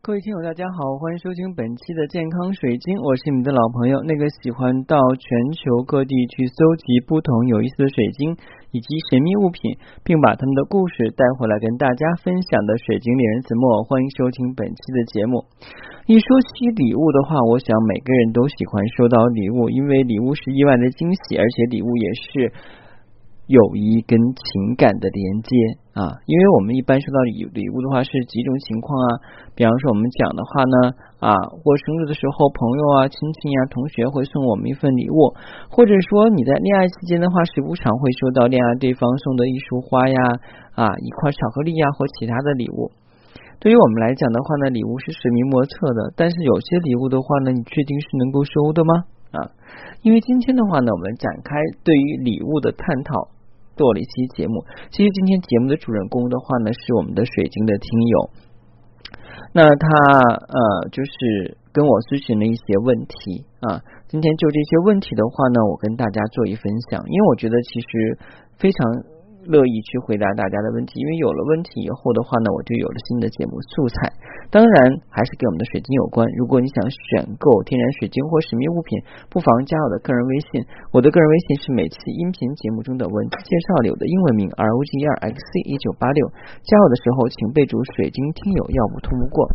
[0.00, 8.32] 各位听友，大家好，欢迎收听本期的健康水晶，我是你们的老朋友，那个喜欢到全球各地去搜集不同有意思的水晶
[8.72, 15.44] 以及神秘物品，并把他们的故事带回来跟大家分享的水晶猎人子墨，欢迎收听本期的节目。
[16.06, 22.52] 一说起礼物的话，我想每个人都喜欢收到礼物，因为礼物是意外的惊喜，而且礼物也是。
[23.48, 25.48] 友谊跟情感的连接
[25.96, 29.08] 啊，因为我们一般收到礼礼物的话是几种情况啊，
[29.56, 30.76] 比方说我们讲的话呢
[31.16, 31.32] 啊，
[31.64, 35.32] 过生日的时候，朋友啊、亲戚呀、同学会送我们一份礼物，
[35.72, 40.20] 或者说你在恋爱期间的话，时不常会收到恋爱对方送的一束花呀
[40.76, 42.92] 啊，一块巧克力呀或其他的礼物。
[43.64, 48.92] 对于我们来讲的话呢，礼物是神秘莫测的，但是有些礼物的话呢，你确定是能够收的吗？
[49.32, 49.40] 啊，
[50.04, 53.32] 因为今天的话呢，我们展开对于礼物的探讨。
[53.78, 58.16] 做了一期节目，其实今天节目的主人公的话呢，是我们的水晶的听友。
[59.54, 59.86] 那他
[60.18, 63.80] 呃，就是跟我咨询了一些问题啊。
[64.10, 68.18] 今天就这些问题的话呢，我跟大家做一分享，因为我觉得其实
[68.58, 69.16] 非常。
[69.46, 74.12] 乐意去回答大家的问题，因为有了问题以后的话呢，我就有了新的节目素材。
[74.50, 76.26] 当然还是跟我们的水晶有关。
[76.36, 80.64] 如果你想选购天然水晶或神秘物品，不妨加我的个人微信。
[80.90, 86.28] 我的个人微信是每期音频节目中的文字介绍里的英文名 R O G E R X C 一九八六。
[86.64, 89.48] 加我的时候请备注“水晶听友”，要不通不过。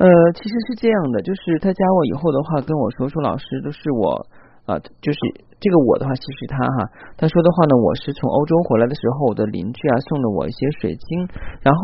[0.00, 4.26] 呃，其实是这样的，就是他加我以后的话跟我说说，老师都是我。
[4.62, 5.18] 啊，就是
[5.58, 6.76] 这个我的话，其实他哈，
[7.18, 11.26] 他说的话呢，我是从欧洲回来的时候，我的邻居啊送了我一些水晶，
[11.62, 11.82] 然后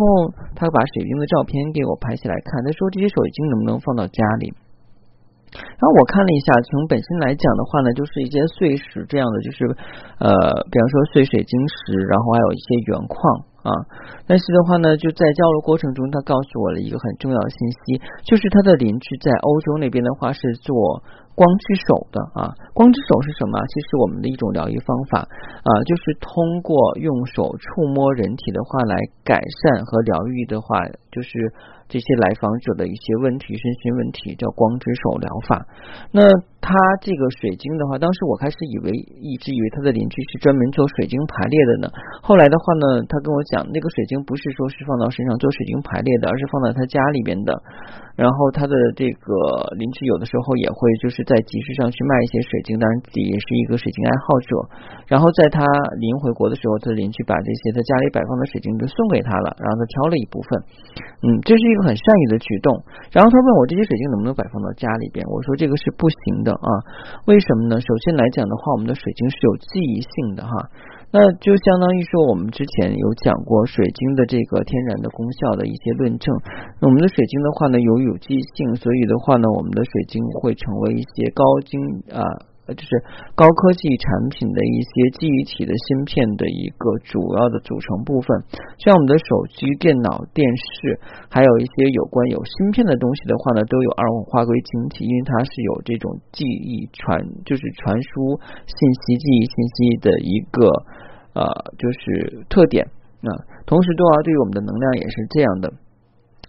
[0.54, 4.54] 他把水晶的照片给我拍下来看，他说这些水晶能不能放到家里？
[5.50, 9.66] 然后我看了一下，从本身来讲的话呢，就是一些碎石这样的，就是
[10.22, 10.30] 呃，
[10.70, 13.16] 比方说碎水晶石，然后还有一些原矿
[13.66, 13.70] 啊。
[14.26, 21.02] 但是的话呢，就在交流过程中，他告诉我了一个很重要的信息，就是他的邻居在欧洲那边的话是做。
[21.38, 23.54] 光之手的啊，光之手是什么？
[23.70, 31.30] 其实我们的一种疗愈方法啊，就是通过用手触摸人体的话来改善和疗愈的话，就是。
[31.88, 35.64] 这些来访者的一些问题、身心问题叫光之手疗法。
[36.12, 36.20] 那
[36.60, 41.88] 他这个水晶的话，当时我开始以为一直以为他的邻居是专门做水晶排列的呢。
[42.20, 47.56] 后来的话呢，他跟我讲，那个水晶不是说是放到身上做水晶排列的，而是放在他家里边的。
[48.20, 49.32] 然后他的这个
[49.80, 54.50] 邻居有的时候也会就是在集市上去卖一些水晶，当然自己也是一个水晶爱好者。
[55.08, 55.64] 然后在他
[55.96, 60.60] 临回国的时候，他的邻居把这些他家里摆放的水晶都送给他了，然后他挑了一部分。
[61.26, 61.88] 嗯，这是一个。
[61.88, 62.84] 很善意的举动，
[63.16, 66.68] 然后他问我这些水晶能不能摆放到家里边，我说这个是不行的啊，
[67.24, 67.80] 为什么呢？
[67.80, 70.52] 首先来讲的话，我们的水晶是有记忆性的哈，
[71.10, 76.28] 那就相当于说我们之前有讲过水晶的这个天然的功效的一些论证，
[76.82, 81.80] 我们的水晶的话呢有有机性，所以的话呢，我们的水晶会成为一些高精
[82.12, 82.20] 啊。
[82.74, 82.90] 就是
[83.34, 88.28] 高科技产品的一些记忆体的芯片的一个主要的组成部分，
[88.76, 98.36] 像我们的手机、电脑、电视，还有一些有关有芯片的东西的话呢，都有二氧化硅晶体，因为它是有这种记忆传，就是传输
[98.68, 100.68] 信息、记忆信息的一个
[101.32, 101.44] 呃，
[101.78, 102.84] 就是特点
[103.24, 103.32] 啊。
[103.64, 105.72] 同时，的话对于我们的能量也是这样的。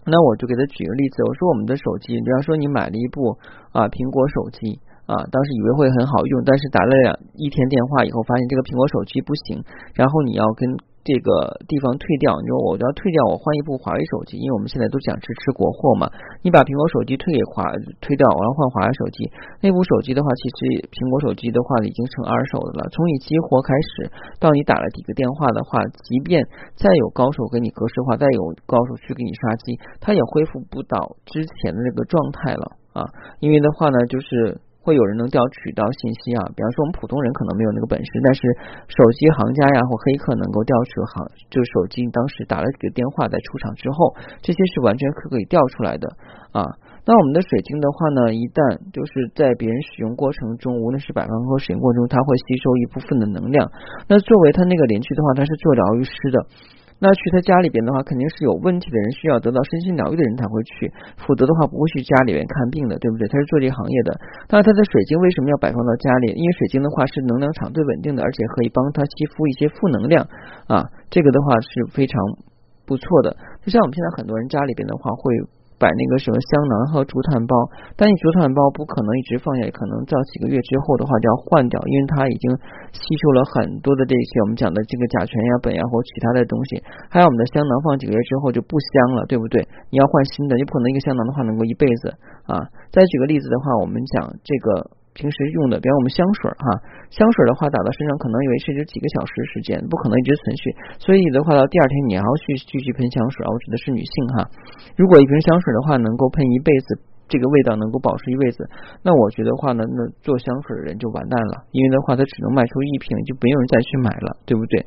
[0.04, 3.38] 那我就给他举个例子，我说我们的手机，比方说你买了一部
[3.72, 4.80] 啊苹果手机。
[5.10, 9.58] 啊，当时以为会很好用，但是打了两一天电话以后，发现这个苹果手机不行，
[9.98, 10.70] 然后你要跟
[11.02, 16.06] 这个地方退掉，你说我要退掉，我换一部华为手机，因为我们现在都讲支持国货嘛，
[16.46, 17.66] 你把苹果手机退给华
[17.98, 19.26] 退掉，我要换华为手机，
[19.58, 26.38] 那部手机的话，其实苹果手机的话已经成二手的了，从你激活开始到你打了几个电话的话，即便
[26.78, 33.10] 再有高手给你格式化，再有高手去给你刷机，它也恢复不到之前的那个状态了啊，
[33.42, 34.62] 因为的话呢，就是。
[34.80, 38.40] 会有人能调取到信息啊，比方说我们普通人可能没有那个本事，但是
[38.88, 46.08] 手机行家呀或黑客能够调取行，就手机当时打了几个电话在出厂之后，这些是完全可可以调出来的
[46.52, 46.64] 啊。
[47.04, 53.68] 那我们的水晶的话呢，一旦就是在别人使用过程中，无论是摆放或使用过程中，它会吸收一部分的能量。
[54.08, 56.38] 那作为他那个邻居的话，他是做疗愈师的。
[57.00, 63.26] 那去他家里边的话，肯定是有问题的人，需要得到身心疗愈的人才会去，否则的话不会去家里边看病的，对不对？
[63.26, 64.12] 他是做这个行业的。
[64.52, 66.36] 那他的水晶为什么要摆放到家里？
[66.36, 70.28] 因为水晶的话是能量场最稳定的，而且可以帮他吸附一些负能量
[70.68, 72.20] 啊，这个的话是非常
[72.84, 73.34] 不错的。
[73.64, 75.59] 就像我们现在很多人家里边的话会。
[75.80, 77.56] 摆那个什么香囊和竹炭包，
[77.96, 82.52] 但你竹炭包不可能一直放下去，可能到几个月之后的话就要换掉，因为它已经
[82.92, 86.84] 吸收了很多的这些我们讲的这个甲醛呀、苯呀或其他的东西。
[87.08, 89.64] 还有我们的香囊放几个月之后就不香了，对不对？
[89.88, 92.12] 你要换新的，你不可能一个香囊的话能够一辈子
[92.44, 92.60] 啊。
[92.92, 94.99] 再举个例子的话，我们讲这个。
[95.12, 96.66] 平时用的，比方我们香水哈，
[97.10, 100.62] 香水的话打到身上可能以为是就几个小时时间，不可能一直存续，
[101.02, 103.48] 所以的话到第二天你还要去继续喷香水啊。
[103.50, 104.46] 我指的是女性哈，
[104.94, 106.94] 如果一瓶香水的话能够喷一辈子，
[107.26, 108.62] 这个味道能够保持一辈子，
[109.02, 114.86] 那我觉得话呢，那做香水的人就完蛋了，因为的话它只能卖出一瓶，就没有人再去买了，对不对？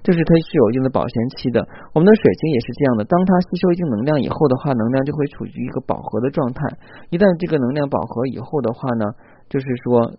[0.00, 1.60] 就是它是有一定的保鲜期的。
[1.92, 6.64] 我们的水晶也是这样的，当它吸收一定能量以后的话，能量就会处于一个饱和的状态，
[7.10, 9.04] 一旦这个能量饱和以后的话呢。
[9.50, 10.16] 就是说，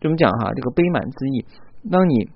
[0.00, 0.50] 怎么讲哈？
[0.54, 1.44] 这个杯满之意，
[1.90, 2.30] 当你。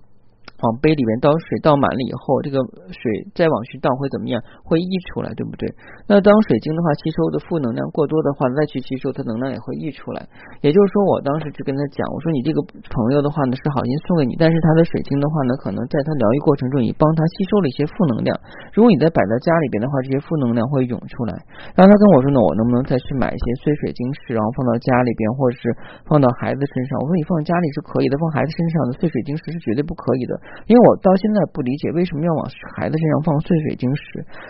[0.63, 2.63] 往杯里面倒水，倒满了以后，这个
[2.95, 3.03] 水
[3.35, 4.39] 再往去倒会怎么样？
[4.63, 5.67] 会溢出来，对不对？
[6.07, 10.23] 那当水晶的话吸收的负能量过多的话，再去吸收它能量也会溢出来。
[10.63, 18.31] 也就是说，我当时就跟他讲，我说你这个朋友的话呢是好心送给你，但是他的水晶的话呢，可能在他疗愈过程中也帮他吸收了一些负能量。
[18.71, 21.35] 如果你再摆在家里边的话，这些负能量会涌出来。
[21.75, 25.75] 然后他跟我说呢，我能不能再去买一些碎水晶石，然后放到家里边，或者是
[26.07, 27.03] 放到孩子身上？
[27.03, 30.33] 我说你放家里是可以的，放孩子身上的碎水晶石是绝对不可以的。
[30.67, 32.43] 因为我到现在不理解为什么要往
[32.77, 34.03] 孩子身上放碎水晶石。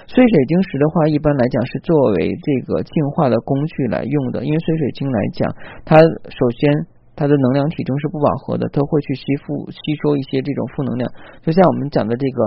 [0.07, 4.45] 碎水晶石的话，一般来讲是作为这个净化的工具来用的。
[4.45, 5.49] 因为碎水晶来讲，
[5.85, 6.69] 它首先
[7.17, 11.09] 它的能量体中是不饱和的，它会去吸附吸收一些这种负能量。
[11.41, 12.39] 就像我们讲的这个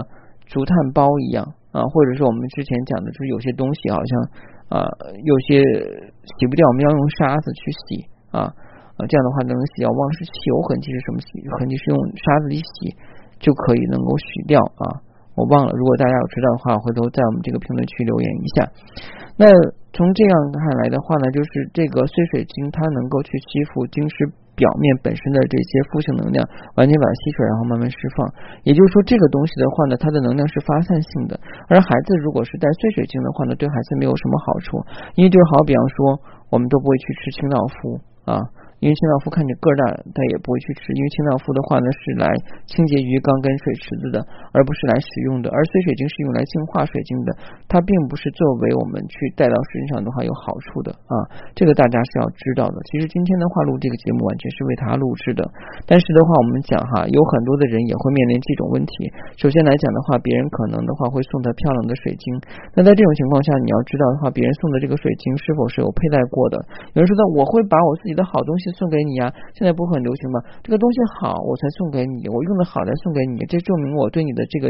[0.46, 4.12] 竹炭包一样啊，或者是我们之前讲的，就是有些东西好像
[4.70, 4.86] 啊
[5.26, 7.86] 有些洗不掉，我们要用沙子去洗
[8.32, 8.46] 啊
[8.98, 11.18] 啊，这样的话能洗掉忘是汽油痕迹是什么
[11.60, 11.76] 痕迹？
[11.78, 12.96] 是用沙子一洗。
[13.40, 15.02] 就可以能够洗掉啊，
[15.36, 18.72] 我忘了，如果大家有知道的话，回头在我们这个评论区留言一下。
[19.38, 19.52] 那
[19.92, 26.40] 从这样看来的话呢，就是这个碎水晶它能够去吸附晶石表面本身的这些负性能量，
[26.80, 28.24] 完全把它吸出来，然后慢慢释放。
[28.64, 31.36] 也就是说，这个东西的话呢，它的能量是发散性的。
[31.68, 34.80] 而孩子如果是带碎水晶的话呢，对孩子没有什么好处，
[35.16, 38.40] 因为就好比方说，我们都不会去吃清道夫啊。
[38.84, 40.92] 因为清道夫看着个大，他也不会去吃。
[40.94, 42.28] 因为清道夫的话呢，是来
[42.68, 44.20] 清洁鱼缸跟水池子的，
[44.52, 45.48] 而不是来使用的。
[45.50, 47.32] 而碎水晶是用来净化水晶的，
[47.72, 51.16] 它并不是作为我们去带到身上的话有好处的啊。
[51.56, 52.78] 这个大家是要知道的。
[52.92, 55.42] 其实今天的话录这个节目完全是为他录制的，
[55.88, 58.92] 但是的话我们讲哈，有很多的人也会面临这种问题。
[59.40, 62.28] 首先来讲的话，别人可能的话会送他漂亮的水晶，
[62.76, 66.60] 那在这种情况下，你要知道的话，别人送的这个水晶是否是有佩戴过的？
[66.94, 68.68] 有人说的，我会把我自己的好东西。
[68.76, 70.40] 送给你啊，现在不很流行吗？
[70.62, 74.70] 这个东西好，我才送给你，我用的好才送给你，这证明我对你的这个。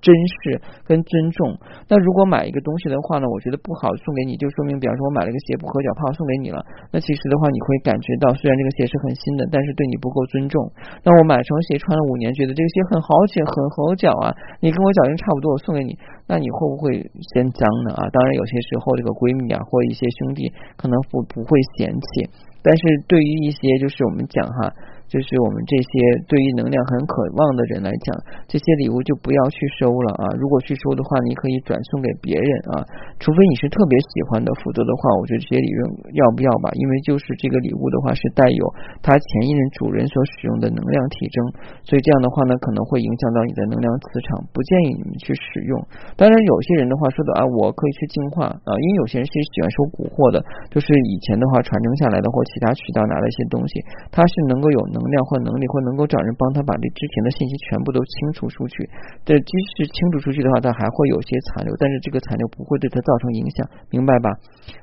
[0.00, 1.56] 珍视跟尊重。
[1.88, 6.64] 那如果买一个东西的话呢，我觉得不好送给你，就说明，比方说我买了个鞋不合脚，怕送给你了。
[6.92, 10.60] 那其实的话，你会感觉到，虽然这个鞋是很新的，但是对你不够尊重。
[11.02, 15.96] 那我买双鞋穿了五年，觉得这个鞋很好脚，很合脚啊，你跟我脚型差不多，我送给你，
[16.26, 16.98] 那你会不会
[17.34, 17.94] 嫌脏呢？
[17.94, 22.30] 啊，当然有些时候这个闺蜜啊，或一些兄弟可能不不会嫌弃，
[22.62, 24.72] 但是对于一些就是我们讲哈。
[25.06, 25.90] 就是我们这些
[26.26, 28.10] 对于能量很渴望的人来讲，
[28.50, 30.26] 这些礼物就不要去收了啊！
[30.34, 32.82] 如果去收的话，你可以转送给别人啊，
[33.22, 36.74] 除非你是特别喜欢的，否则的话，我觉得这些礼物要不要吧？
[36.74, 38.62] 因为就是这个礼物的话是带有
[38.98, 41.38] 他前一任主人所使用的能量体征，
[41.86, 45.78] 所以这样的话呢，可能会影响到你的能量磁场，不建议你们去使用。
[46.18, 53.78] 当然，有些人的话说的啊，我可以去净化啊，因为有些人是喜欢收古货的，就是以前的话传承下来的或其他渠道拿的一些东西，
[54.10, 54.82] 它是能够有。
[54.96, 58.88] 能量或能力，或能够找人帮他把这之前的信息全部都清除出去。
[59.28, 64.32] 这即使清除出去的话，他还会有些残留，但是这个残留不会对他造成影响，明白吧？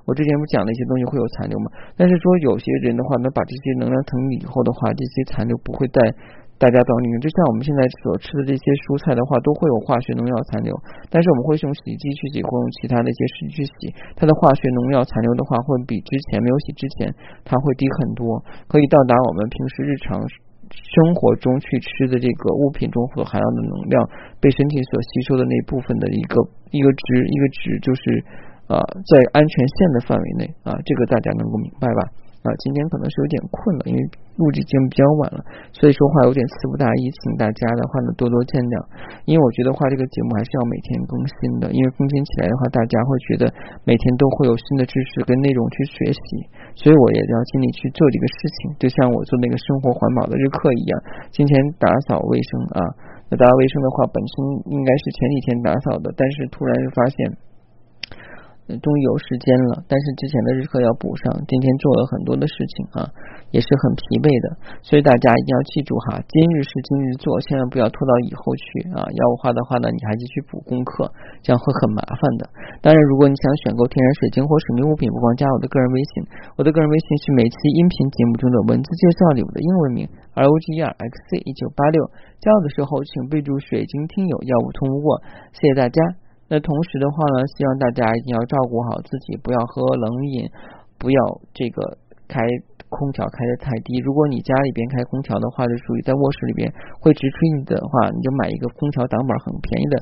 [0.05, 1.65] 我之前不讲了一些东西会有残留吗？
[1.98, 5.98] 但是说有些人的话，能把这些能量腾以后的话，这些残留不会再。
[6.62, 10.72] 大家懂里面，就像我们现在所吃的这些蔬菜的话，都会有化学农药残留，
[11.12, 17.12] 但是我们会用洗衣机去洗，或用其他的一些湿去洗，它的化学农药残留的话，会比之前没有洗之前，
[17.43, 18.39] 它会低很多，
[18.72, 20.15] 可以到达我们平时日常
[20.72, 24.00] 生活中去吃的这个物品中所含有的能量
[24.39, 26.39] 被身体所吸收的那部分的一个
[26.72, 28.01] 一个值一个值，就是
[28.72, 30.48] 啊在安全线的范围内。
[30.63, 32.22] 啊，这个大家能够明白吧？
[32.43, 34.00] 啊，今天可能是有点困了，因为
[34.35, 35.39] 录制节目比较晚了，
[35.71, 38.75] 所以说话有点词不达意，请大家的话呢多多见谅。
[39.23, 43.47] 因为我觉得话这个节目还是要每天更新的，因为更新起来的话，大家会觉得
[43.88, 46.23] 每天都会有新的知识跟内容去学习，
[46.75, 48.75] 所以我也要尽力去做这个事情。
[48.75, 50.93] 就像我做那个生活环保的日课一样，
[51.31, 52.79] 今天打扫卫生啊，
[53.31, 54.33] 那打扫卫生的话，本身
[54.67, 57.39] 应该是前几天打扫的，但是突然发现。
[58.67, 61.36] 终于有时间了，但是之前的日课要补上。
[61.48, 63.03] 今天做了很多的事情啊，
[63.51, 64.46] 也是很疲惫的，
[64.79, 68.65] 所以大家一定要记住哈，今日事今日做，千万不要拖到以后去
[68.96, 69.03] 啊。
[69.03, 71.12] 要我画的话呢，你还继续补功课，
[71.43, 72.48] 这样会很麻烦的。
[72.79, 76.24] 当然，如果你想选购天然水晶或神秘物品，不妨加我的个人微信，
[76.55, 80.08] 我的个人微信是每期音频节目中的文字介绍里我的英文名
[80.39, 82.00] R O G E R X C 一九八六。
[82.39, 85.20] 加我的时候请备注水晶听友，要不通过。
[85.51, 86.22] 谢谢大家。
[86.50, 90.45] 那同时的话呢，希望大家一定要照顾好自己，不要喝冷饮，
[91.00, 91.19] 不要
[91.53, 91.97] 这个
[92.27, 92.45] 开
[92.93, 93.97] 空调开的太低。
[94.05, 96.69] 如果你家里边开空调的话，就属于在卧室里边
[97.01, 99.95] 会直吹你的话，你就买一个空调挡板，很便宜的，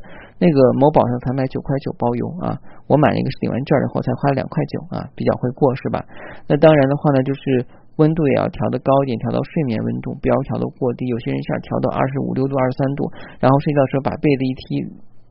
[0.44, 2.60] 那个某宝上才卖九块九包邮啊。
[2.92, 6.04] 我买那个是领完券以后才花了两块九啊，比较会过是吧？
[6.52, 7.64] 那当然的话呢，就是
[7.96, 11.08] 温度也要调的高一点，调到睡眠温度，不要调的过低。
[11.08, 13.08] 有些人想调到二十五六度、二十三度，
[13.40, 14.66] 然后睡觉的时候把被子一踢。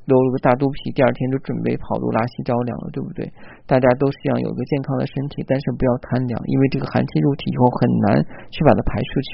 [0.07, 3.27] 露了个大肚皮，第二天就准备跑路拉稀着凉了，对不对？
[3.67, 9.29] 大家都希望有个健康的身体，但是不要贪凉，因为这个寒气入体以后很难去把它排出去。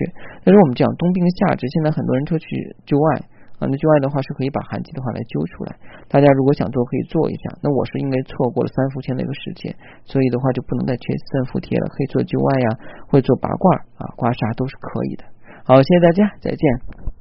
[0.44, 2.46] 但是我们讲冬病夏治，现在很多人都去
[2.85, 3.25] 灸艾
[3.56, 5.73] 啊，那灸艾的话是可以把寒气的话来灸出来。
[6.12, 7.49] 大家如果想做，可以做一下。
[7.64, 9.73] 那我是因为错过了三伏天的一个时间，
[10.04, 12.68] 所以的话就不能再贴三伏贴了，可以做灸艾呀，
[13.08, 15.25] 或者做拔罐啊、刮痧都是可以的。
[15.64, 17.15] 好，谢谢大家，再见。